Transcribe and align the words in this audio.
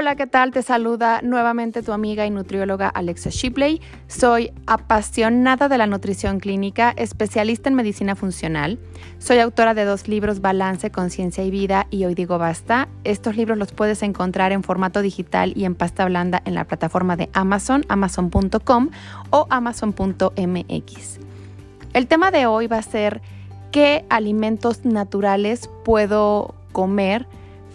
Hola, 0.00 0.16
¿qué 0.16 0.26
tal? 0.26 0.50
Te 0.50 0.62
saluda 0.62 1.20
nuevamente 1.22 1.82
tu 1.82 1.92
amiga 1.92 2.24
y 2.24 2.30
nutrióloga 2.30 2.88
Alexa 2.88 3.28
Shipley. 3.28 3.82
Soy 4.06 4.50
apasionada 4.66 5.68
de 5.68 5.76
la 5.76 5.86
nutrición 5.86 6.40
clínica, 6.40 6.94
especialista 6.96 7.68
en 7.68 7.74
medicina 7.74 8.16
funcional. 8.16 8.78
Soy 9.18 9.40
autora 9.40 9.74
de 9.74 9.84
dos 9.84 10.08
libros, 10.08 10.40
Balance, 10.40 10.90
Conciencia 10.90 11.44
y 11.44 11.50
Vida 11.50 11.86
y 11.90 12.06
Hoy 12.06 12.14
Digo 12.14 12.38
Basta. 12.38 12.88
Estos 13.04 13.36
libros 13.36 13.58
los 13.58 13.72
puedes 13.72 14.02
encontrar 14.02 14.52
en 14.52 14.62
formato 14.62 15.02
digital 15.02 15.52
y 15.54 15.66
en 15.66 15.74
pasta 15.74 16.06
blanda 16.06 16.40
en 16.46 16.54
la 16.54 16.64
plataforma 16.64 17.16
de 17.18 17.28
Amazon, 17.34 17.84
amazon.com 17.90 18.88
o 19.28 19.46
amazon.mx. 19.50 21.18
El 21.92 22.06
tema 22.06 22.30
de 22.30 22.46
hoy 22.46 22.68
va 22.68 22.78
a 22.78 22.82
ser 22.82 23.20
qué 23.70 24.06
alimentos 24.08 24.86
naturales 24.86 25.68
puedo 25.84 26.54
comer 26.72 27.26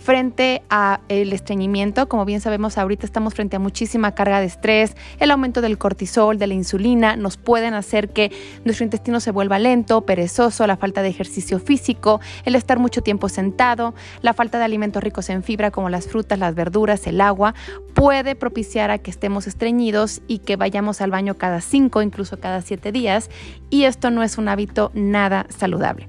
frente 0.06 0.62
a 0.70 1.02
el 1.10 1.34
estreñimiento. 1.34 2.08
Como 2.08 2.26
bien 2.26 2.40
sabemos, 2.40 2.78
ahorita 2.78 3.08
estamos 3.08 3.34
frente 3.34 3.56
a 3.56 3.60
muchísima 3.60 4.14
carga 4.14 4.40
de 4.40 4.46
estrés, 4.46 4.96
el 5.20 5.32
aumento 5.32 5.62
del 5.62 5.80
cortisol, 5.80 6.38
de 6.38 6.46
la 6.46 6.54
insulina, 6.54 7.16
nos 7.16 7.38
pueden 7.38 7.74
hacer 7.74 8.10
que 8.10 8.32
nuestro 8.66 8.84
intestino 8.84 9.20
se 9.20 9.32
vuelva 9.32 9.58
lento, 9.58 10.06
perezoso, 10.06 10.68
la 10.68 10.78
falta 10.78 11.02
de 11.02 11.10
ejercicio 11.10 11.58
físico, 11.58 12.22
el 12.44 12.54
estar 12.54 12.78
mucho 12.78 13.02
tiempo 13.02 13.30
sentado, 13.30 13.96
la 14.22 14.36
falta 14.36 14.60
de 14.60 14.66
alimentos 14.66 15.02
ricos 15.02 15.28
en 15.32 15.42
fibra 15.42 15.72
como 15.72 15.90
las 15.90 16.06
frutas, 16.06 16.38
las 16.38 16.54
verduras, 16.54 17.08
el 17.08 17.20
agua, 17.20 17.56
puede 17.96 18.36
propiciar 18.36 18.92
a 18.92 19.00
que 19.00 19.10
estemos 19.10 19.48
estreñidos 19.48 20.22
y 20.28 20.38
que 20.38 20.56
vayamos 20.56 21.02
al 21.02 21.10
baño 21.10 21.34
cada 21.40 21.62
cinco, 21.62 22.04
incluso 22.04 22.40
cada 22.40 22.62
siete 22.62 22.92
días, 22.92 23.32
y 23.72 23.86
esto 23.86 24.12
no 24.12 24.22
es 24.22 24.38
un 24.38 24.50
hábito 24.50 24.92
nada 24.94 25.48
saludable. 25.50 26.08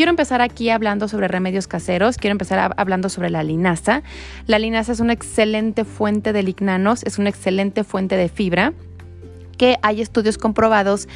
Quiero 0.00 0.12
empezar 0.12 0.40
aquí 0.40 0.70
hablando 0.70 1.08
sobre 1.08 1.28
remedios 1.28 1.68
caseros, 1.68 2.16
quiero 2.16 2.32
empezar 2.32 2.72
hablando 2.78 3.10
sobre 3.10 3.28
la 3.28 3.42
linaza. 3.42 4.02
La 4.46 4.58
linaza 4.58 4.92
es 4.92 5.00
una 5.00 5.12
excelente 5.12 5.84
fuente 5.84 6.32
de 6.32 6.42
lignanos, 6.42 7.02
es 7.02 7.18
una 7.18 7.28
excelente 7.28 7.84
fuente 7.84 8.16
de 8.16 8.30
fibra, 8.30 8.72
que 9.58 9.76
hay 9.82 10.00
estudios 10.00 10.38
comprobados 10.38 11.06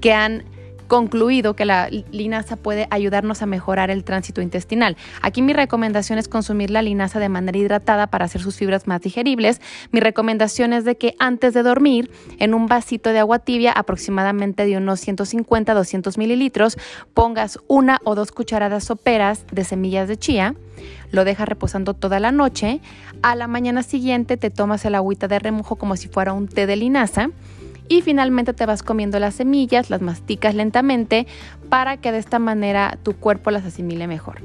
que 0.00 0.12
han 0.12 0.44
concluido 0.88 1.54
que 1.54 1.64
la 1.64 1.88
linaza 2.10 2.56
puede 2.56 2.88
ayudarnos 2.90 3.42
a 3.42 3.46
mejorar 3.46 3.90
el 3.90 4.02
tránsito 4.02 4.40
intestinal. 4.40 4.96
Aquí 5.22 5.42
mi 5.42 5.52
recomendación 5.52 6.18
es 6.18 6.26
consumir 6.26 6.70
la 6.70 6.82
linaza 6.82 7.20
de 7.20 7.28
manera 7.28 7.56
hidratada 7.56 8.08
para 8.08 8.24
hacer 8.24 8.40
sus 8.40 8.56
fibras 8.56 8.86
más 8.86 9.02
digeribles. 9.02 9.60
Mi 9.92 10.00
recomendación 10.00 10.72
es 10.72 10.84
de 10.84 10.96
que 10.96 11.14
antes 11.18 11.54
de 11.54 11.62
dormir, 11.62 12.10
en 12.38 12.54
un 12.54 12.66
vasito 12.66 13.10
de 13.10 13.20
agua 13.20 13.38
tibia, 13.38 13.72
aproximadamente 13.72 14.64
de 14.64 14.76
unos 14.76 15.00
150 15.00 15.74
200 15.74 16.18
mililitros, 16.18 16.76
pongas 17.14 17.58
una 17.68 18.00
o 18.04 18.14
dos 18.14 18.32
cucharadas 18.32 18.84
soperas 18.84 19.44
de 19.52 19.64
semillas 19.64 20.08
de 20.08 20.16
chía 20.16 20.54
lo 21.10 21.24
dejas 21.24 21.48
reposando 21.48 21.94
toda 21.94 22.20
la 22.20 22.32
noche. 22.32 22.80
A 23.22 23.34
la 23.34 23.48
mañana 23.48 23.82
siguiente 23.82 24.36
te 24.36 24.50
tomas 24.50 24.84
el 24.84 24.94
agüita 24.94 25.26
de 25.28 25.38
remojo 25.38 25.76
como 25.76 25.96
si 25.96 26.08
fuera 26.08 26.32
un 26.32 26.48
té 26.48 26.66
de 26.66 26.76
linaza 26.76 27.30
y 27.88 28.02
finalmente 28.02 28.52
te 28.52 28.66
vas 28.66 28.82
comiendo 28.82 29.18
las 29.18 29.34
semillas, 29.34 29.90
las 29.90 30.00
masticas 30.00 30.54
lentamente 30.54 31.26
para 31.68 31.96
que 31.96 32.12
de 32.12 32.18
esta 32.18 32.38
manera 32.38 32.98
tu 33.02 33.14
cuerpo 33.14 33.50
las 33.50 33.64
asimile 33.64 34.06
mejor. 34.06 34.42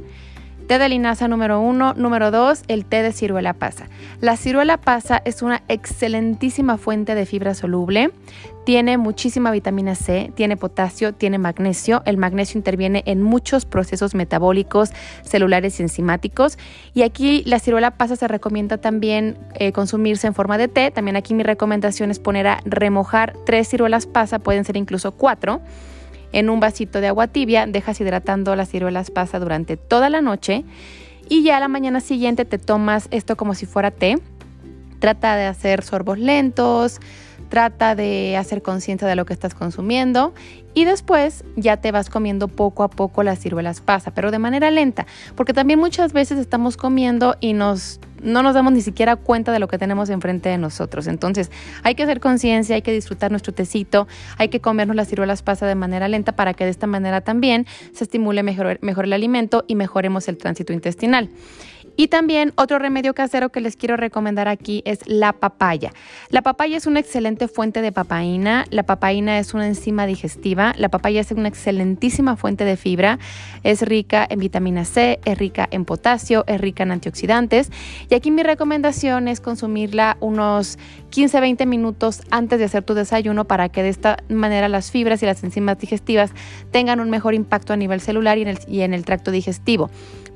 Té 0.67 0.79
de 0.79 0.87
linaza 0.87 1.27
número 1.27 1.59
uno. 1.59 1.93
Número 1.93 2.31
dos, 2.31 2.63
el 2.69 2.85
té 2.85 3.01
de 3.01 3.11
ciruela 3.11 3.53
pasa. 3.53 3.89
La 4.21 4.37
ciruela 4.37 4.77
pasa 4.77 5.21
es 5.25 5.41
una 5.41 5.61
excelentísima 5.67 6.77
fuente 6.77 7.15
de 7.15 7.25
fibra 7.25 7.53
soluble. 7.53 8.11
Tiene 8.65 8.97
muchísima 8.97 9.51
vitamina 9.51 9.93
C, 9.93 10.31
tiene 10.35 10.55
potasio, 10.55 11.13
tiene 11.13 11.37
magnesio. 11.37 12.01
El 12.05 12.15
magnesio 12.15 12.57
interviene 12.57 13.03
en 13.05 13.21
muchos 13.21 13.65
procesos 13.65 14.15
metabólicos, 14.15 14.91
celulares 15.21 15.79
y 15.79 15.83
enzimáticos. 15.83 16.57
Y 16.93 17.01
aquí 17.01 17.43
la 17.45 17.59
ciruela 17.59 17.91
pasa 17.91 18.15
se 18.15 18.29
recomienda 18.29 18.77
también 18.77 19.37
eh, 19.55 19.73
consumirse 19.73 20.27
en 20.27 20.33
forma 20.33 20.57
de 20.57 20.69
té. 20.69 20.91
También 20.91 21.17
aquí 21.17 21.33
mi 21.33 21.43
recomendación 21.43 22.09
es 22.09 22.19
poner 22.19 22.47
a 22.47 22.61
remojar 22.63 23.33
tres 23.45 23.67
ciruelas 23.67 24.05
pasa, 24.05 24.39
pueden 24.39 24.63
ser 24.63 24.77
incluso 24.77 25.11
cuatro 25.11 25.59
en 26.33 26.49
un 26.49 26.59
vasito 26.59 26.99
de 26.99 27.07
agua 27.07 27.27
tibia, 27.27 27.65
dejas 27.65 28.01
hidratando 28.01 28.55
las 28.55 28.69
ciruelas 28.69 29.11
pasa 29.11 29.39
durante 29.39 29.77
toda 29.77 30.09
la 30.09 30.21
noche 30.21 30.65
y 31.29 31.43
ya 31.43 31.57
a 31.57 31.59
la 31.59 31.69
mañana 31.69 32.01
siguiente 32.01 32.43
te 32.43 32.57
tomas 32.57 33.07
esto 33.11 33.37
como 33.37 33.55
si 33.55 33.65
fuera 33.65 33.91
té. 33.91 34.17
Trata 34.99 35.35
de 35.35 35.45
hacer 35.45 35.83
sorbos 35.83 36.17
lentos, 36.17 36.99
trata 37.49 37.95
de 37.95 38.35
hacer 38.35 38.61
conciencia 38.61 39.07
de 39.07 39.15
lo 39.15 39.25
que 39.25 39.33
estás 39.33 39.53
consumiendo 39.53 40.33
y 40.73 40.85
después 40.85 41.43
ya 41.55 41.77
te 41.77 41.91
vas 41.91 42.09
comiendo 42.09 42.47
poco 42.47 42.83
a 42.83 42.89
poco 42.89 43.21
las 43.21 43.39
ciruelas 43.39 43.79
pasa, 43.79 44.11
pero 44.11 44.31
de 44.31 44.39
manera 44.39 44.71
lenta, 44.71 45.05
porque 45.35 45.53
también 45.53 45.79
muchas 45.79 46.13
veces 46.13 46.39
estamos 46.39 46.77
comiendo 46.77 47.35
y 47.39 47.53
nos 47.53 47.99
no 48.23 48.41
nos 48.41 48.53
damos 48.53 48.73
ni 48.73 48.81
siquiera 48.81 49.15
cuenta 49.15 49.51
de 49.51 49.59
lo 49.59 49.67
que 49.67 49.77
tenemos 49.77 50.09
enfrente 50.09 50.49
de 50.49 50.57
nosotros. 50.57 51.07
Entonces, 51.07 51.51
hay 51.83 51.95
que 51.95 52.03
hacer 52.03 52.19
conciencia, 52.19 52.75
hay 52.75 52.81
que 52.81 52.91
disfrutar 52.91 53.31
nuestro 53.31 53.53
tecito, 53.53 54.07
hay 54.37 54.49
que 54.49 54.59
comernos 54.59 54.95
las 54.95 55.07
ciruelas 55.07 55.43
pasa 55.43 55.67
de 55.67 55.75
manera 55.75 56.07
lenta 56.07 56.31
para 56.31 56.53
que 56.53 56.63
de 56.63 56.71
esta 56.71 56.87
manera 56.87 57.21
también 57.21 57.67
se 57.93 58.05
estimule 58.05 58.43
mejor, 58.43 58.79
mejor 58.81 59.05
el 59.05 59.13
alimento 59.13 59.65
y 59.67 59.75
mejoremos 59.75 60.27
el 60.27 60.37
tránsito 60.37 60.73
intestinal. 60.73 61.29
Y 61.95 62.07
también 62.07 62.53
otro 62.55 62.79
remedio 62.79 63.13
casero 63.13 63.49
que 63.49 63.61
les 63.61 63.75
quiero 63.75 63.97
recomendar 63.97 64.47
aquí 64.47 64.81
es 64.85 64.99
la 65.05 65.33
papaya. 65.33 65.91
La 66.29 66.41
papaya 66.41 66.77
es 66.77 66.87
una 66.87 66.99
excelente 66.99 67.47
fuente 67.47 67.81
de 67.81 67.91
papaína. 67.91 68.65
La 68.71 68.83
papaína 68.83 69.37
es 69.37 69.53
una 69.53 69.67
enzima 69.67 70.07
digestiva. 70.07 70.73
La 70.77 70.89
papaya 70.89 71.21
es 71.21 71.31
una 71.31 71.47
excelentísima 71.47 72.35
fuente 72.35 72.65
de 72.65 72.77
fibra. 72.77 73.19
Es 73.63 73.81
rica 73.81 74.25
en 74.27 74.39
vitamina 74.39 74.85
C, 74.85 75.19
es 75.23 75.37
rica 75.37 75.67
en 75.69 75.85
potasio, 75.85 76.43
es 76.47 76.59
rica 76.59 76.83
en 76.83 76.91
antioxidantes. 76.91 77.71
Y 78.09 78.15
aquí 78.15 78.31
mi 78.31 78.41
recomendación 78.41 79.27
es 79.27 79.39
consumirla 79.39 80.17
unos 80.19 80.79
15-20 81.11 81.67
minutos 81.67 82.23
antes 82.31 82.57
de 82.57 82.65
hacer 82.65 82.83
tu 82.83 82.95
desayuno 82.95 83.45
para 83.45 83.69
que 83.69 83.83
de 83.83 83.89
esta 83.89 84.17
manera 84.29 84.67
las 84.67 84.89
fibras 84.89 85.21
y 85.21 85.27
las 85.27 85.43
enzimas 85.43 85.77
digestivas 85.77 86.31
tengan 86.71 86.99
un 86.99 87.11
mejor 87.11 87.35
impacto 87.35 87.71
a 87.73 87.77
nivel 87.77 88.01
celular 88.01 88.39
y 88.39 88.41
en 88.41 88.47
el, 88.47 88.59
y 88.67 88.81
en 88.81 88.95
el 88.95 89.05
tracto 89.05 89.29
digestivo. 89.29 89.91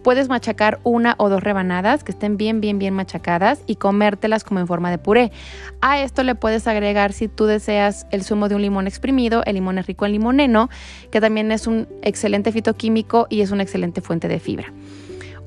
Puedes 0.07 0.29
machacar 0.29 0.79
una 0.83 1.15
o 1.17 1.27
dos 1.27 1.43
rebanadas 1.43 2.05
que 2.05 2.13
estén 2.13 2.37
bien, 2.37 2.61
bien, 2.61 2.79
bien 2.79 2.93
machacadas 2.93 3.59
y 3.67 3.75
comértelas 3.75 4.45
como 4.45 4.61
en 4.61 4.65
forma 4.65 4.89
de 4.89 4.97
puré. 4.97 5.33
A 5.81 5.99
esto 5.99 6.23
le 6.23 6.33
puedes 6.33 6.65
agregar, 6.65 7.11
si 7.11 7.27
tú 7.27 7.43
deseas, 7.43 8.07
el 8.09 8.23
zumo 8.23 8.47
de 8.47 8.55
un 8.55 8.61
limón 8.61 8.87
exprimido. 8.87 9.43
El 9.45 9.55
limón 9.55 9.79
es 9.79 9.85
rico 9.85 10.05
en 10.05 10.13
limoneno, 10.13 10.69
que 11.11 11.19
también 11.19 11.51
es 11.51 11.67
un 11.67 11.89
excelente 12.03 12.53
fitoquímico 12.53 13.27
y 13.29 13.41
es 13.41 13.51
una 13.51 13.63
excelente 13.63 13.99
fuente 13.99 14.29
de 14.29 14.39
fibra. 14.39 14.71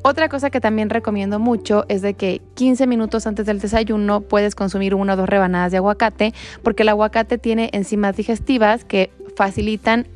Otra 0.02 0.28
cosa 0.28 0.50
que 0.50 0.60
también 0.60 0.90
recomiendo 0.90 1.38
mucho 1.38 1.86
es 1.88 2.02
de 2.02 2.12
que 2.12 2.42
15 2.52 2.86
minutos 2.86 3.26
antes 3.26 3.46
del 3.46 3.60
desayuno 3.60 4.20
puedes 4.20 4.54
consumir 4.54 4.94
una 4.94 5.14
o 5.14 5.16
dos 5.16 5.26
rebanadas 5.30 5.72
de 5.72 5.78
aguacate, 5.78 6.34
porque 6.62 6.82
el 6.82 6.90
aguacate 6.90 7.38
tiene 7.38 7.70
enzimas 7.72 8.14
digestivas 8.14 8.84
que 8.84 9.10
facilitan 9.36 10.06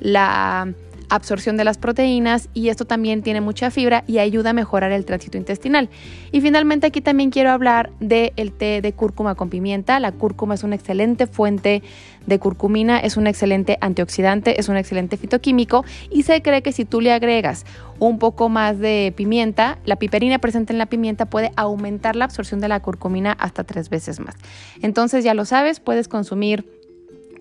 la 0.00 0.72
absorción 1.10 1.56
de 1.56 1.64
las 1.64 1.76
proteínas 1.76 2.48
y 2.54 2.68
esto 2.68 2.86
también 2.86 3.22
tiene 3.22 3.40
mucha 3.40 3.70
fibra 3.70 4.04
y 4.06 4.18
ayuda 4.18 4.50
a 4.50 4.52
mejorar 4.52 4.92
el 4.92 5.04
tránsito 5.04 5.36
intestinal. 5.36 5.90
Y 6.32 6.40
finalmente 6.40 6.86
aquí 6.86 7.00
también 7.00 7.30
quiero 7.30 7.50
hablar 7.50 7.90
del 8.00 8.52
té 8.52 8.80
de 8.80 8.92
cúrcuma 8.92 9.34
con 9.34 9.50
pimienta. 9.50 10.00
La 10.00 10.12
cúrcuma 10.12 10.54
es 10.54 10.62
una 10.62 10.76
excelente 10.76 11.26
fuente 11.26 11.82
de 12.26 12.38
curcumina, 12.38 12.98
es 12.98 13.16
un 13.16 13.26
excelente 13.26 13.78
antioxidante, 13.80 14.60
es 14.60 14.68
un 14.68 14.76
excelente 14.76 15.16
fitoquímico 15.16 15.84
y 16.10 16.22
se 16.22 16.42
cree 16.42 16.62
que 16.62 16.72
si 16.72 16.84
tú 16.84 17.00
le 17.00 17.12
agregas 17.12 17.64
un 17.98 18.18
poco 18.18 18.48
más 18.48 18.78
de 18.78 19.12
pimienta, 19.16 19.78
la 19.84 19.96
piperina 19.96 20.38
presente 20.38 20.72
en 20.72 20.78
la 20.78 20.86
pimienta 20.86 21.26
puede 21.26 21.50
aumentar 21.56 22.16
la 22.16 22.24
absorción 22.24 22.60
de 22.60 22.68
la 22.68 22.80
curcumina 22.80 23.32
hasta 23.32 23.64
tres 23.64 23.90
veces 23.90 24.20
más. 24.20 24.36
Entonces 24.80 25.24
ya 25.24 25.34
lo 25.34 25.44
sabes, 25.44 25.80
puedes 25.80 26.08
consumir 26.08 26.79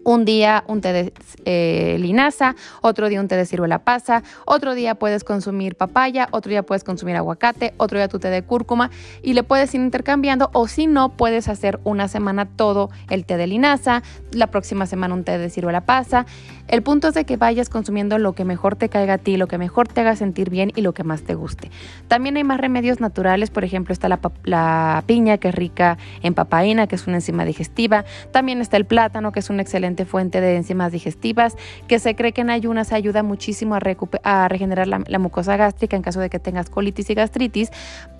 un 0.03 0.25
día 0.25 0.63
un 0.67 0.81
té 0.81 0.93
de 0.93 1.13
eh, 1.45 1.97
linaza, 1.99 2.55
otro 2.81 3.09
día 3.09 3.19
un 3.19 3.27
té 3.27 3.35
de 3.35 3.45
ciruela 3.45 3.79
pasa, 3.79 4.23
otro 4.45 4.75
día 4.75 4.95
puedes 4.95 5.23
consumir 5.23 5.75
papaya, 5.75 6.27
otro 6.31 6.49
día 6.49 6.63
puedes 6.63 6.83
consumir 6.83 7.15
aguacate, 7.15 7.73
otro 7.77 7.97
día 7.97 8.07
tu 8.07 8.19
té 8.19 8.29
de 8.29 8.43
cúrcuma 8.43 8.89
y 9.21 9.33
le 9.33 9.43
puedes 9.43 9.73
ir 9.73 9.81
intercambiando 9.81 10.49
o 10.53 10.67
si 10.67 10.87
no 10.87 11.09
puedes 11.09 11.47
hacer 11.47 11.79
una 11.83 12.07
semana 12.07 12.45
todo 12.45 12.89
el 13.09 13.25
té 13.25 13.37
de 13.37 13.47
linaza, 13.47 14.03
la 14.31 14.47
próxima 14.47 14.85
semana 14.85 15.13
un 15.13 15.23
té 15.23 15.37
de 15.37 15.49
ciruela 15.49 15.81
pasa. 15.81 16.25
El 16.67 16.83
punto 16.83 17.07
es 17.07 17.15
de 17.15 17.25
que 17.25 17.35
vayas 17.35 17.67
consumiendo 17.67 18.19
lo 18.19 18.33
que 18.33 18.45
mejor 18.45 18.75
te 18.75 18.89
caiga 18.89 19.15
a 19.15 19.17
ti, 19.17 19.37
lo 19.37 19.47
que 19.47 19.57
mejor 19.57 19.87
te 19.87 20.01
haga 20.01 20.15
sentir 20.15 20.51
bien 20.51 20.71
y 20.75 20.81
lo 20.81 20.93
que 20.93 21.03
más 21.03 21.23
te 21.23 21.33
guste. 21.33 21.71
También 22.07 22.37
hay 22.37 22.43
más 22.43 22.59
remedios 22.59 22.99
naturales, 22.99 23.49
por 23.49 23.63
ejemplo 23.63 23.91
está 23.91 24.07
la, 24.07 24.19
la 24.43 25.03
piña 25.07 25.39
que 25.39 25.49
es 25.49 25.55
rica 25.55 25.97
en 26.21 26.35
papaína, 26.35 26.85
que 26.85 26.95
es 26.95 27.07
una 27.07 27.17
enzima 27.17 27.43
digestiva. 27.43 28.05
También 28.31 28.61
está 28.61 28.77
el 28.77 28.85
plátano, 28.85 29.31
que 29.31 29.39
es 29.39 29.49
un 29.49 29.59
excelente 29.59 29.88
fuente 30.05 30.41
de 30.41 30.55
enzimas 30.55 30.91
digestivas, 30.91 31.55
que 31.87 31.99
se 31.99 32.15
cree 32.15 32.31
que 32.31 32.41
en 32.41 32.49
ayunas 32.49 32.91
ayuda 32.91 33.23
muchísimo 33.23 33.75
a, 33.75 34.47
regenerar 34.47 34.87
la, 34.87 35.19
mucosa 35.19 35.57
gástrica 35.57 35.95
en 35.95 36.01
caso 36.01 36.19
de 36.19 36.29
que 36.29 36.39
tengas 36.39 36.69
colitis 36.69 37.09
y 37.09 37.13
gastritis, 37.13 37.71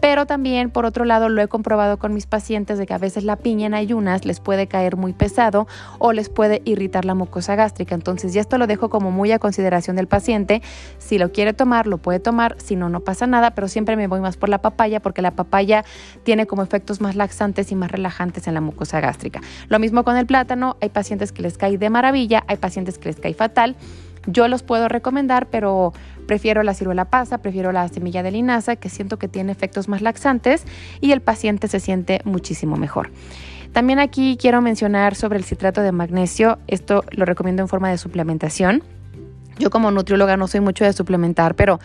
pero 0.01 0.25
también 0.25 0.69
por 0.69 0.86
otro 0.86 1.06
lado 1.06 1.30
lo 1.30 1.42
he 1.42 1.48
comprobado 1.48 1.98
con 1.98 2.13
mis 2.13 2.25
pacientes 2.25 2.77
de 2.77 2.86
que 2.86 2.94
a 2.94 2.98
veces 2.98 3.24
la 3.24 3.36
piña 3.36 3.68
en 3.68 3.74
ayunas 3.74 4.25
les 4.25 4.39
puede 4.39 4.68
caer 4.68 4.98
muy 4.98 5.13
pesado 5.13 5.68
o 5.98 6.13
les 6.13 6.30
puede 6.30 6.62
irritar 6.66 7.06
la 7.06 7.16
mucosa 7.16 7.56
gástrica, 7.56 7.95
entonces 7.95 8.33
ya 8.33 8.42
esto 8.42 8.57
lo 8.57 8.68
dejo 8.68 8.89
como 8.89 9.12
muy 9.12 9.31
a 9.31 9.39
consideración 9.39 9.95
del 9.95 10.07
paciente. 10.07 10.62
Si 10.98 11.18
lo 11.18 11.31
quiere 11.31 11.54
tomar, 11.54 11.88
lo 11.88 11.98
puede 11.98 12.19
tomar, 12.19 12.56
si 12.60 12.75
no, 12.75 12.89
no 12.89 13.01
pasa 13.01 13.27
nada, 13.27 13.51
pero 13.51 13.68
siempre 13.68 13.95
me 13.95 14.07
voy 14.07 14.19
más 14.19 14.38
por 14.38 14.50
la 14.50 14.62
papaya 14.62 15.00
porque 15.01 15.22
la 15.22 15.31
papaya 15.31 15.83
tiene 16.24 16.48
como 16.48 16.63
efectos 16.63 17.01
más 17.01 17.15
laxantes 17.15 17.72
y 17.72 17.75
más 17.75 17.92
relajantes 17.92 18.48
en 18.48 18.54
la 18.54 18.62
mucosa 18.62 19.00
gástrica. 19.00 19.42
Lo 19.68 19.80
mismo 19.80 20.04
con 20.04 20.18
el 20.18 20.25
plátano, 20.25 20.77
hay 20.81 20.89
pacientes 20.89 21.31
que 21.31 21.42
les 21.42 21.57
cae 21.60 21.78
de 21.78 21.92
maravilla, 21.92 22.44
hay 22.48 22.58
pacientes 22.58 22.98
que 22.98 23.10
les 23.10 23.20
cae 23.20 23.36
fatal. 23.36 23.76
Yo 24.26 24.48
los 24.48 24.64
puedo 24.64 24.88
recomendar, 24.88 25.48
pero 25.48 25.94
prefiero 26.28 26.64
la 26.64 26.74
ciruela 26.74 27.06
pasa, 27.06 27.40
prefiero 27.40 27.72
la 27.72 27.88
semilla 27.88 28.24
de 28.24 28.32
linaza, 28.32 28.76
que 28.76 28.90
siento 28.90 29.18
que 29.18 29.28
tiene 29.28 29.52
efectos 29.52 29.88
más 29.88 30.02
laxantes 30.02 30.66
y 31.02 31.12
el 31.12 31.22
paciente 31.22 31.68
se 31.68 31.80
siente 31.80 32.22
muchísimo 32.26 32.76
mejor. 32.76 33.12
También 33.72 34.00
aquí 34.00 34.38
quiero 34.40 34.62
mencionar 34.62 35.16
sobre 35.16 35.38
el 35.38 35.44
citrato 35.44 35.82
de 35.82 35.92
magnesio. 35.92 36.58
Esto 36.68 37.04
lo 37.12 37.26
recomiendo 37.26 37.62
en 37.62 37.68
forma 37.68 37.90
de 37.90 37.98
suplementación. 37.98 38.84
Yo 39.60 39.70
como 39.70 39.92
nutrióloga 39.92 40.38
no 40.38 40.48
soy 40.48 40.62
mucho 40.62 40.86
de 40.86 40.94
suplementar, 40.94 41.56
pero 41.56 41.80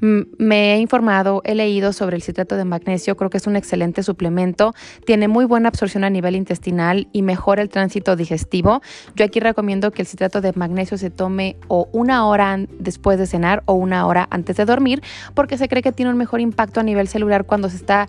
me 0.00 0.74
he 0.74 0.78
informado, 0.78 1.42
he 1.44 1.54
leído 1.54 1.92
sobre 1.92 2.16
el 2.16 2.22
citrato 2.22 2.56
de 2.56 2.64
magnesio, 2.64 3.16
creo 3.16 3.30
que 3.30 3.36
es 3.36 3.46
un 3.46 3.56
excelente 3.56 4.02
suplemento, 4.02 4.74
tiene 5.04 5.28
muy 5.28 5.44
buena 5.44 5.68
absorción 5.68 6.04
a 6.04 6.10
nivel 6.10 6.36
intestinal 6.36 7.08
y 7.12 7.22
mejora 7.22 7.62
el 7.62 7.68
tránsito 7.68 8.16
digestivo. 8.16 8.80
Yo 9.14 9.24
aquí 9.24 9.40
recomiendo 9.40 9.90
que 9.90 10.02
el 10.02 10.08
citrato 10.08 10.40
de 10.40 10.52
magnesio 10.54 10.96
se 10.96 11.10
tome 11.10 11.56
o 11.68 11.88
una 11.92 12.26
hora 12.26 12.58
después 12.78 13.18
de 13.18 13.26
cenar 13.26 13.62
o 13.66 13.74
una 13.74 14.06
hora 14.06 14.26
antes 14.30 14.56
de 14.56 14.64
dormir, 14.64 15.02
porque 15.34 15.58
se 15.58 15.68
cree 15.68 15.82
que 15.82 15.92
tiene 15.92 16.10
un 16.10 16.18
mejor 16.18 16.40
impacto 16.40 16.80
a 16.80 16.82
nivel 16.82 17.08
celular 17.08 17.44
cuando 17.44 17.68
se 17.68 17.76
está... 17.76 18.08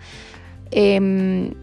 Em, 0.71 1.53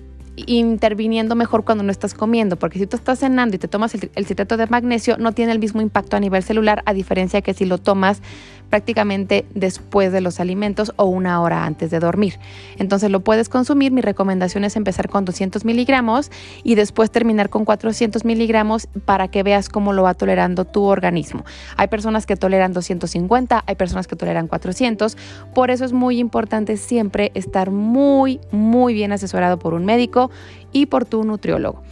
interviniendo 0.46 1.34
mejor 1.34 1.64
cuando 1.64 1.82
no 1.82 1.90
estás 1.90 2.14
comiendo, 2.14 2.56
porque 2.56 2.78
si 2.78 2.86
tú 2.86 2.96
estás 2.96 3.18
cenando 3.18 3.56
y 3.56 3.58
te 3.58 3.66
tomas 3.66 3.94
el, 3.94 4.10
el, 4.14 4.24
citrato 4.24 4.56
de 4.56 4.68
magnesio, 4.68 5.16
no 5.18 5.32
tiene 5.32 5.50
el 5.50 5.58
mismo 5.58 5.80
impacto 5.80 6.16
a 6.16 6.20
nivel 6.20 6.44
celular, 6.44 6.82
a 6.86 6.92
diferencia 6.92 7.42
que 7.42 7.54
si 7.54 7.64
lo 7.64 7.78
tomas 7.78 8.22
prácticamente 8.70 9.46
después 9.54 10.12
de 10.12 10.20
los 10.20 10.40
alimentos 10.40 10.92
o 10.96 11.06
una 11.06 11.40
hora 11.40 11.64
antes 11.64 11.90
de 11.90 11.98
dormir. 11.98 12.38
Entonces 12.76 13.10
lo 13.10 13.20
puedes 13.20 13.48
consumir. 13.48 13.92
Mi 13.92 14.00
recomendación 14.00 14.64
es 14.64 14.76
empezar 14.76 15.08
con 15.08 15.24
200 15.24 15.64
miligramos 15.64 16.30
y 16.62 16.74
después 16.74 17.10
terminar 17.10 17.48
con 17.48 17.64
400 17.64 18.24
miligramos 18.24 18.88
para 19.04 19.28
que 19.28 19.42
veas 19.42 19.68
cómo 19.68 19.92
lo 19.92 20.02
va 20.02 20.14
tolerando 20.14 20.64
tu 20.64 20.84
organismo. 20.84 21.44
Hay 21.76 21.88
personas 21.88 22.26
que 22.26 22.36
toleran 22.36 22.72
250, 22.72 23.64
hay 23.66 23.74
personas 23.74 24.06
que 24.06 24.16
toleran 24.16 24.48
400. 24.48 25.16
Por 25.54 25.70
eso 25.70 25.84
es 25.84 25.92
muy 25.92 26.18
importante 26.18 26.76
siempre 26.76 27.32
estar 27.34 27.70
muy, 27.70 28.40
muy 28.50 28.94
bien 28.94 29.12
asesorado 29.12 29.58
por 29.58 29.74
un 29.74 29.84
médico 29.84 30.30
y 30.72 30.86
por 30.86 31.04
tu 31.04 31.24
nutriólogo. 31.24 31.82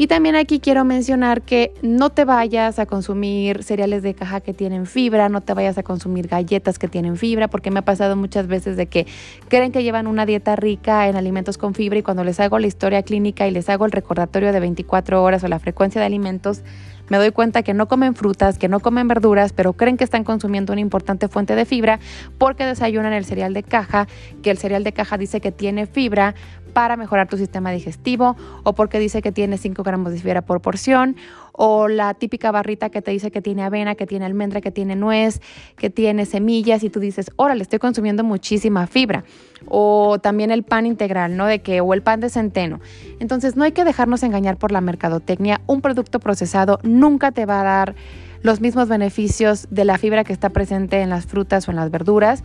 Y 0.00 0.06
también 0.06 0.36
aquí 0.36 0.60
quiero 0.60 0.84
mencionar 0.84 1.42
que 1.42 1.74
no 1.82 2.10
te 2.10 2.24
vayas 2.24 2.78
a 2.78 2.86
consumir 2.86 3.64
cereales 3.64 4.04
de 4.04 4.14
caja 4.14 4.40
que 4.40 4.54
tienen 4.54 4.86
fibra, 4.86 5.28
no 5.28 5.40
te 5.40 5.54
vayas 5.54 5.76
a 5.76 5.82
consumir 5.82 6.28
galletas 6.28 6.78
que 6.78 6.86
tienen 6.86 7.16
fibra, 7.16 7.48
porque 7.48 7.72
me 7.72 7.80
ha 7.80 7.82
pasado 7.82 8.14
muchas 8.14 8.46
veces 8.46 8.76
de 8.76 8.86
que 8.86 9.08
creen 9.48 9.72
que 9.72 9.82
llevan 9.82 10.06
una 10.06 10.24
dieta 10.24 10.54
rica 10.54 11.08
en 11.08 11.16
alimentos 11.16 11.58
con 11.58 11.74
fibra 11.74 11.98
y 11.98 12.04
cuando 12.04 12.22
les 12.22 12.38
hago 12.38 12.60
la 12.60 12.68
historia 12.68 13.02
clínica 13.02 13.48
y 13.48 13.50
les 13.50 13.68
hago 13.68 13.86
el 13.86 13.90
recordatorio 13.90 14.52
de 14.52 14.60
24 14.60 15.20
horas 15.20 15.42
o 15.42 15.48
la 15.48 15.58
frecuencia 15.58 16.00
de 16.00 16.06
alimentos, 16.06 16.62
me 17.08 17.16
doy 17.16 17.30
cuenta 17.30 17.62
que 17.62 17.74
no 17.74 17.88
comen 17.88 18.14
frutas, 18.14 18.58
que 18.58 18.68
no 18.68 18.80
comen 18.80 19.08
verduras, 19.08 19.52
pero 19.52 19.72
creen 19.72 19.96
que 19.96 20.04
están 20.04 20.24
consumiendo 20.24 20.72
una 20.72 20.80
importante 20.80 21.28
fuente 21.28 21.54
de 21.54 21.64
fibra 21.64 22.00
porque 22.38 22.64
desayunan 22.64 23.12
el 23.12 23.24
cereal 23.24 23.54
de 23.54 23.62
caja, 23.62 24.06
que 24.42 24.50
el 24.50 24.58
cereal 24.58 24.84
de 24.84 24.92
caja 24.92 25.18
dice 25.18 25.40
que 25.40 25.52
tiene 25.52 25.86
fibra, 25.86 26.34
para 26.78 26.96
mejorar 26.96 27.26
tu 27.26 27.36
sistema 27.36 27.72
digestivo 27.72 28.36
o 28.62 28.72
porque 28.74 29.00
dice 29.00 29.20
que 29.20 29.32
tiene 29.32 29.58
5 29.58 29.82
gramos 29.82 30.12
de 30.12 30.20
fibra 30.20 30.42
por 30.42 30.60
porción 30.60 31.16
o 31.52 31.88
la 31.88 32.14
típica 32.14 32.52
barrita 32.52 32.88
que 32.88 33.02
te 33.02 33.10
dice 33.10 33.32
que 33.32 33.42
tiene 33.42 33.64
avena, 33.64 33.96
que 33.96 34.06
tiene 34.06 34.26
almendra, 34.26 34.60
que 34.60 34.70
tiene 34.70 34.94
nuez, 34.94 35.40
que 35.76 35.90
tiene 35.90 36.24
semillas 36.24 36.84
y 36.84 36.90
tú 36.90 37.00
dices, 37.00 37.32
órale, 37.34 37.62
estoy 37.62 37.80
consumiendo 37.80 38.22
muchísima 38.22 38.86
fibra. 38.86 39.24
O 39.70 40.18
también 40.20 40.50
el 40.50 40.62
pan 40.62 40.86
integral, 40.86 41.36
¿no? 41.36 41.46
De 41.46 41.60
que, 41.60 41.80
o 41.80 41.94
el 41.94 42.02
pan 42.02 42.20
de 42.20 42.30
centeno. 42.30 42.80
Entonces 43.20 43.56
no 43.56 43.64
hay 43.64 43.72
que 43.72 43.84
dejarnos 43.84 44.22
engañar 44.22 44.56
por 44.56 44.72
la 44.72 44.80
mercadotecnia. 44.80 45.60
Un 45.66 45.80
producto 45.80 46.20
procesado 46.20 46.78
nunca 46.82 47.32
te 47.32 47.46
va 47.46 47.60
a 47.60 47.64
dar 47.64 47.94
los 48.42 48.60
mismos 48.60 48.88
beneficios 48.88 49.66
de 49.70 49.84
la 49.84 49.98
fibra 49.98 50.24
que 50.24 50.32
está 50.32 50.50
presente 50.50 51.00
en 51.00 51.10
las 51.10 51.26
frutas 51.26 51.66
o 51.68 51.70
en 51.70 51.76
las 51.76 51.90
verduras. 51.90 52.44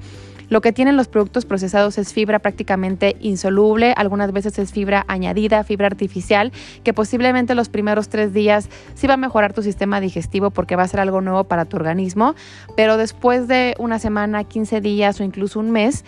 Lo 0.49 0.61
que 0.61 0.73
tienen 0.73 0.97
los 0.97 1.07
productos 1.07 1.45
procesados 1.45 1.97
es 1.97 2.13
fibra 2.13 2.39
prácticamente 2.39 3.15
insoluble, 3.21 3.93
algunas 3.95 4.31
veces 4.31 4.59
es 4.59 4.71
fibra 4.71 5.05
añadida, 5.07 5.63
fibra 5.63 5.87
artificial, 5.87 6.51
que 6.83 6.93
posiblemente 6.93 7.55
los 7.55 7.69
primeros 7.69 8.09
tres 8.09 8.33
días 8.33 8.69
sí 8.93 9.07
va 9.07 9.15
a 9.15 9.17
mejorar 9.17 9.53
tu 9.53 9.63
sistema 9.63 9.99
digestivo 9.99 10.51
porque 10.51 10.75
va 10.75 10.83
a 10.83 10.87
ser 10.87 10.99
algo 10.99 11.21
nuevo 11.21 11.45
para 11.45 11.65
tu 11.65 11.77
organismo, 11.77 12.35
pero 12.75 12.97
después 12.97 13.47
de 13.47 13.75
una 13.79 13.99
semana, 13.99 14.43
15 14.43 14.81
días 14.81 15.19
o 15.19 15.23
incluso 15.23 15.59
un 15.59 15.71
mes, 15.71 16.03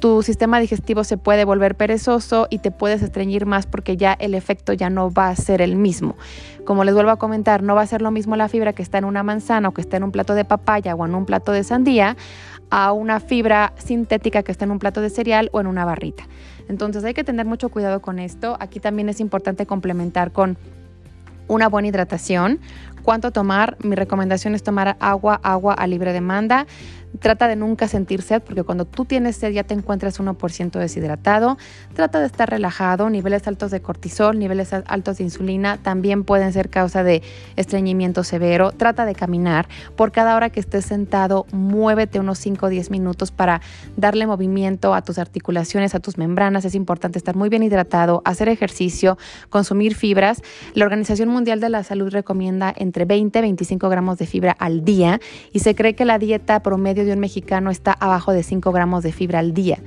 tu 0.00 0.22
sistema 0.22 0.58
digestivo 0.58 1.04
se 1.04 1.18
puede 1.18 1.44
volver 1.44 1.76
perezoso 1.76 2.48
y 2.50 2.58
te 2.58 2.70
puedes 2.70 3.02
estreñir 3.02 3.46
más 3.46 3.66
porque 3.66 3.96
ya 3.96 4.14
el 4.14 4.34
efecto 4.34 4.72
ya 4.72 4.90
no 4.90 5.12
va 5.12 5.28
a 5.28 5.36
ser 5.36 5.60
el 5.60 5.76
mismo. 5.76 6.16
Como 6.64 6.84
les 6.84 6.94
vuelvo 6.94 7.10
a 7.10 7.18
comentar, 7.18 7.62
no 7.62 7.74
va 7.74 7.82
a 7.82 7.86
ser 7.86 8.02
lo 8.02 8.10
mismo 8.10 8.34
la 8.34 8.48
fibra 8.48 8.72
que 8.72 8.82
está 8.82 8.98
en 8.98 9.04
una 9.04 9.22
manzana 9.22 9.68
o 9.68 9.72
que 9.72 9.82
está 9.82 9.98
en 9.98 10.04
un 10.04 10.10
plato 10.10 10.34
de 10.34 10.44
papaya 10.44 10.94
o 10.94 11.04
en 11.04 11.14
un 11.14 11.26
plato 11.26 11.52
de 11.52 11.62
sandía 11.64 12.16
a 12.70 12.92
una 12.92 13.20
fibra 13.20 13.72
sintética 13.76 14.42
que 14.42 14.52
está 14.52 14.64
en 14.64 14.70
un 14.70 14.78
plato 14.78 15.00
de 15.00 15.10
cereal 15.10 15.50
o 15.52 15.60
en 15.60 15.66
una 15.66 15.84
barrita. 15.84 16.24
Entonces 16.68 17.04
hay 17.04 17.14
que 17.14 17.24
tener 17.24 17.46
mucho 17.46 17.68
cuidado 17.68 18.00
con 18.00 18.18
esto. 18.18 18.56
Aquí 18.60 18.80
también 18.80 19.08
es 19.08 19.20
importante 19.20 19.66
complementar 19.66 20.32
con 20.32 20.56
una 21.48 21.68
buena 21.68 21.88
hidratación. 21.88 22.60
¿Cuánto 23.02 23.32
tomar? 23.32 23.76
Mi 23.82 23.96
recomendación 23.96 24.54
es 24.54 24.62
tomar 24.62 24.96
agua, 25.00 25.40
agua 25.42 25.74
a 25.74 25.86
libre 25.86 26.12
demanda. 26.12 26.66
Trata 27.18 27.48
de 27.48 27.56
nunca 27.56 27.88
sentir 27.88 28.22
sed 28.22 28.42
porque 28.42 28.62
cuando 28.62 28.84
tú 28.84 29.04
tienes 29.04 29.36
sed 29.36 29.52
ya 29.52 29.64
te 29.64 29.74
encuentras 29.74 30.20
1% 30.20 30.78
deshidratado. 30.78 31.58
Trata 31.94 32.20
de 32.20 32.26
estar 32.26 32.48
relajado. 32.48 33.10
Niveles 33.10 33.46
altos 33.48 33.70
de 33.70 33.82
cortisol, 33.82 34.38
niveles 34.38 34.72
altos 34.72 35.18
de 35.18 35.24
insulina 35.24 35.78
también 35.78 36.24
pueden 36.24 36.52
ser 36.52 36.70
causa 36.70 37.02
de 37.02 37.22
estreñimiento 37.56 38.22
severo. 38.22 38.70
Trata 38.72 39.04
de 39.04 39.14
caminar. 39.14 39.68
Por 39.96 40.12
cada 40.12 40.36
hora 40.36 40.50
que 40.50 40.60
estés 40.60 40.84
sentado, 40.84 41.46
muévete 41.52 42.20
unos 42.20 42.38
5 42.38 42.66
o 42.66 42.68
10 42.68 42.90
minutos 42.90 43.32
para 43.32 43.60
darle 43.96 44.26
movimiento 44.26 44.94
a 44.94 45.02
tus 45.02 45.18
articulaciones, 45.18 45.94
a 45.94 46.00
tus 46.00 46.16
membranas. 46.16 46.64
Es 46.64 46.74
importante 46.74 47.18
estar 47.18 47.34
muy 47.34 47.48
bien 47.48 47.62
hidratado, 47.62 48.22
hacer 48.24 48.48
ejercicio, 48.48 49.18
consumir 49.48 49.94
fibras. 49.94 50.42
La 50.74 50.84
Organización 50.84 51.28
Mundial 51.28 51.60
de 51.60 51.70
la 51.70 51.82
Salud 51.82 52.10
recomienda 52.10 52.72
entre 52.76 53.04
20 53.04 53.38
y 53.38 53.42
25 53.42 53.88
gramos 53.88 54.18
de 54.18 54.26
fibra 54.26 54.52
al 54.52 54.84
día 54.84 55.20
y 55.52 55.60
se 55.60 55.74
cree 55.74 55.94
que 55.94 56.04
la 56.04 56.18
dieta 56.18 56.62
promedio 56.62 56.99
de 57.04 57.12
un 57.12 57.20
mexicano 57.20 57.70
está 57.70 57.92
abajo 57.92 58.32
de 58.32 58.42
5 58.42 58.72
gramos 58.72 59.02
de 59.02 59.12
fibra 59.12 59.38
al 59.38 59.54
día, 59.54 59.78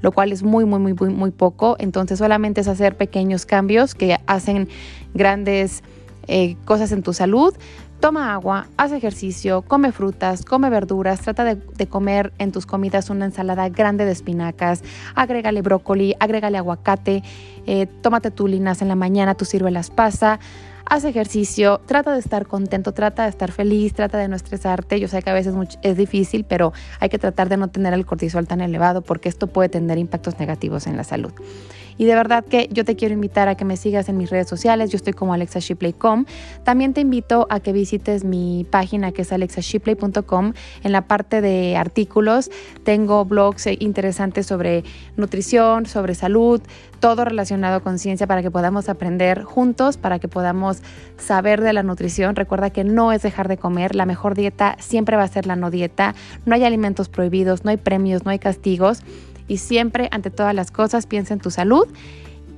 lo 0.00 0.12
cual 0.12 0.32
es 0.32 0.42
muy, 0.42 0.64
muy, 0.64 0.78
muy, 0.78 0.94
muy, 0.94 1.30
poco. 1.30 1.76
Entonces 1.78 2.18
solamente 2.18 2.60
es 2.60 2.68
hacer 2.68 2.96
pequeños 2.96 3.46
cambios 3.46 3.94
que 3.94 4.18
hacen 4.26 4.68
grandes 5.14 5.82
eh, 6.28 6.56
cosas 6.64 6.92
en 6.92 7.02
tu 7.02 7.12
salud. 7.12 7.54
Toma 8.00 8.34
agua, 8.34 8.66
haz 8.76 8.90
ejercicio, 8.90 9.62
come 9.62 9.92
frutas, 9.92 10.44
come 10.44 10.68
verduras, 10.70 11.20
trata 11.20 11.44
de, 11.44 11.86
comer 11.86 12.32
en 12.38 12.50
tus 12.50 12.66
comidas 12.66 13.10
una 13.10 13.26
ensalada 13.26 13.68
grande 13.68 14.04
de 14.04 14.10
espinacas, 14.10 14.82
agrégale 15.14 15.62
brócoli, 15.62 16.16
agrégale 16.18 16.58
aguacate, 16.58 17.22
eh, 17.66 17.86
tómate 18.00 18.32
tu 18.32 18.48
linas 18.48 18.82
en 18.82 18.88
la 18.88 18.96
mañana, 18.96 19.36
tu 19.36 19.44
ciruelas 19.44 19.90
pasa, 19.90 20.40
haz 20.84 21.04
ejercicio, 21.04 21.80
trata 21.86 22.12
de 22.12 22.20
estar 22.20 22.46
contento, 22.46 22.92
trata 22.92 23.24
de 23.24 23.30
estar 23.30 23.52
feliz, 23.52 23.94
trata 23.94 24.18
de 24.18 24.28
no 24.28 24.36
estresarte. 24.36 25.00
Yo 25.00 25.08
sé 25.08 25.22
que 25.22 25.30
a 25.30 25.34
veces 25.34 25.54
es 25.82 25.96
difícil, 25.96 26.44
pero 26.44 26.72
hay 27.00 27.08
que 27.08 27.18
tratar 27.18 27.48
de 27.48 27.56
no 27.56 27.68
tener 27.68 27.94
el 27.94 28.06
cortisol 28.06 28.46
tan 28.46 28.60
elevado 28.60 29.02
porque 29.02 29.28
esto 29.28 29.46
puede 29.46 29.68
tener 29.68 29.98
impactos 29.98 30.38
negativos 30.38 30.86
en 30.86 30.96
la 30.96 31.04
salud. 31.04 31.32
Y 31.98 32.04
de 32.04 32.14
verdad 32.14 32.44
que 32.44 32.68
yo 32.72 32.84
te 32.84 32.96
quiero 32.96 33.14
invitar 33.14 33.48
a 33.48 33.54
que 33.54 33.64
me 33.64 33.76
sigas 33.76 34.08
en 34.08 34.16
mis 34.16 34.30
redes 34.30 34.48
sociales. 34.48 34.90
Yo 34.90 34.96
estoy 34.96 35.12
como 35.12 35.34
alexashipley.com. 35.34 36.24
También 36.64 36.94
te 36.94 37.00
invito 37.00 37.46
a 37.50 37.60
que 37.60 37.72
visites 37.72 38.24
mi 38.24 38.66
página 38.70 39.12
que 39.12 39.22
es 39.22 39.32
alexashipley.com. 39.32 40.52
En 40.82 40.92
la 40.92 41.06
parte 41.06 41.40
de 41.40 41.76
artículos 41.76 42.50
tengo 42.84 43.24
blogs 43.24 43.66
interesantes 43.78 44.46
sobre 44.46 44.84
nutrición, 45.16 45.86
sobre 45.86 46.14
salud, 46.14 46.60
todo 47.00 47.24
relacionado 47.24 47.82
con 47.82 47.98
ciencia 47.98 48.26
para 48.26 48.42
que 48.42 48.50
podamos 48.50 48.88
aprender 48.88 49.42
juntos, 49.42 49.96
para 49.96 50.18
que 50.18 50.28
podamos 50.28 50.82
saber 51.18 51.60
de 51.60 51.72
la 51.72 51.82
nutrición. 51.82 52.36
Recuerda 52.36 52.70
que 52.70 52.84
no 52.84 53.12
es 53.12 53.22
dejar 53.22 53.48
de 53.48 53.56
comer. 53.56 53.94
La 53.94 54.06
mejor 54.06 54.34
dieta 54.34 54.76
siempre 54.78 55.16
va 55.16 55.24
a 55.24 55.28
ser 55.28 55.46
la 55.46 55.56
no 55.56 55.70
dieta. 55.70 56.14
No 56.46 56.54
hay 56.54 56.64
alimentos 56.64 57.08
prohibidos, 57.08 57.64
no 57.64 57.70
hay 57.70 57.76
premios, 57.76 58.24
no 58.24 58.30
hay 58.30 58.38
castigos 58.38 59.02
y 59.52 59.58
siempre, 59.58 60.08
ante 60.12 60.30
todas 60.30 60.54
las 60.54 60.70
cosas, 60.70 61.06
piensa 61.06 61.34
en 61.34 61.40
tu 61.40 61.50
salud 61.50 61.86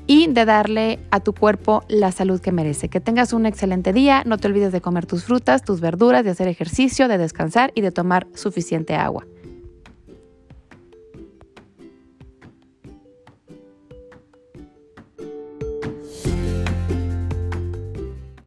y 0.06 0.28
de 0.28 0.44
darle 0.44 1.00
a 1.10 1.18
tu 1.18 1.32
cuerpo 1.32 1.82
la 1.88 2.12
salud 2.12 2.40
que 2.40 2.52
merece. 2.52 2.88
Que 2.88 3.00
tengas 3.00 3.32
un 3.32 3.46
excelente 3.46 3.92
día, 3.92 4.22
no 4.24 4.38
te 4.38 4.46
olvides 4.46 4.70
de 4.70 4.80
comer 4.80 5.04
tus 5.04 5.24
frutas, 5.24 5.64
tus 5.64 5.80
verduras, 5.80 6.22
de 6.22 6.30
hacer 6.30 6.46
ejercicio, 6.46 7.08
de 7.08 7.18
descansar 7.18 7.72
y 7.74 7.80
de 7.80 7.90
tomar 7.90 8.28
suficiente 8.34 8.94
agua. 8.94 9.26